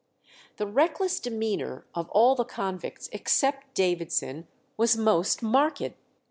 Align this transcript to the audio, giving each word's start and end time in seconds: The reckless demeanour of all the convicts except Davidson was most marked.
The 0.57 0.65
reckless 0.65 1.19
demeanour 1.19 1.85
of 1.93 2.09
all 2.09 2.33
the 2.33 2.43
convicts 2.43 3.07
except 3.11 3.75
Davidson 3.75 4.47
was 4.75 4.97
most 4.97 5.43
marked. 5.43 5.91